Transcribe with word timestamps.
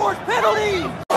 He 0.00 0.06
only 0.06 1.09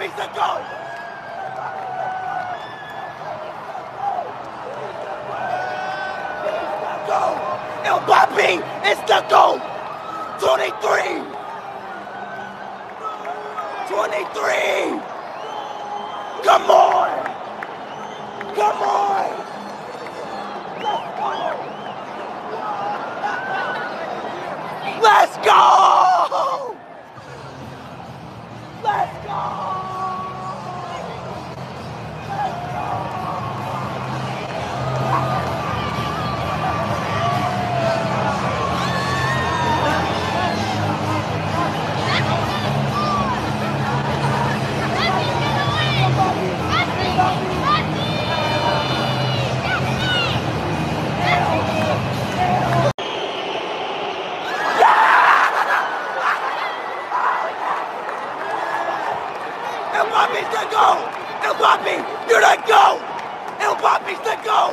Mbappe's 0.00 0.16
the 0.16 0.26
goal! 0.32 0.60
Go! 7.06 7.22
Mbappe 7.84 8.50
is 8.90 9.00
the 9.06 9.20
goal! 9.28 9.60
23! 10.38 11.20
23! 13.88 15.00
Come 16.44 16.70
on! 16.70 17.10
Come 18.54 18.82
on! 18.82 19.39
Mbappe's 63.90 64.20
the 64.20 64.36
goal! 64.46 64.72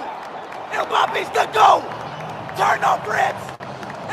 Mbappe's 0.70 1.30
the 1.30 1.46
goal! 1.52 1.82
Turn 2.56 2.78
no 2.82 3.02
grips! 3.04 3.46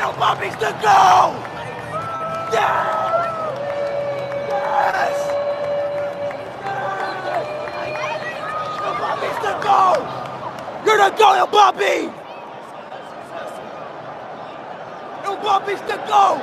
Mbappe's 0.01 0.55
the 0.55 0.71
goal! 0.81 1.29
Yes! 2.49 2.89
Yes! 4.49 5.17
Mbappe's 8.81 9.39
the 9.45 9.53
goal! 9.61 10.01
You're 10.85 10.97
the 10.97 11.11
goal, 11.15 11.35
Mbappe! 11.45 11.93
Mbappe's 15.23 15.81
the 15.81 15.97
goal! 16.09 16.37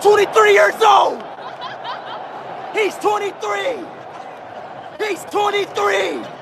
23 0.00 0.52
years 0.54 0.80
old! 0.82 1.22
He's 2.72 2.94
23! 2.96 3.84
He's 4.98 5.24
23! 5.24 6.37